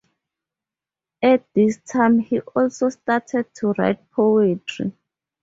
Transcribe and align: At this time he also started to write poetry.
At 1.21 1.45
this 1.53 1.77
time 1.77 2.17
he 2.17 2.39
also 2.39 2.89
started 2.89 3.53
to 3.57 3.73
write 3.77 4.09
poetry. 4.09 4.93